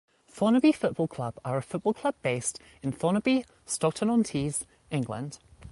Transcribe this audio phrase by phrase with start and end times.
[0.27, 5.37] Thornaby Football Club are a football club based in Thornaby, Stockton-On-Tees, England.